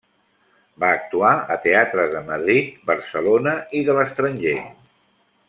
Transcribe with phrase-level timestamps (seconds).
[0.83, 4.57] Va actuar a teatres de Madrid, Barcelona i de l'estranger.